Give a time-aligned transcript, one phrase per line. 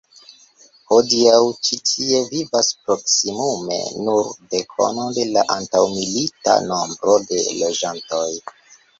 [0.91, 3.77] Hodiaŭ ĉi tie vivas proksimume
[4.07, 8.25] nur dekono de la antaŭmilita nombro de loĝantoj.